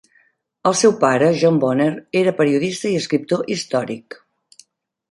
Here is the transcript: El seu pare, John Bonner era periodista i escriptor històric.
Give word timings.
El 0.69 0.77
seu 0.79 0.95
pare, 1.03 1.27
John 1.43 1.59
Bonner 1.65 1.89
era 2.23 2.35
periodista 2.41 2.93
i 2.95 2.99
escriptor 3.05 3.47
històric. 3.57 4.21